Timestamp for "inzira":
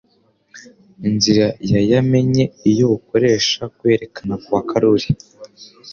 1.07-1.45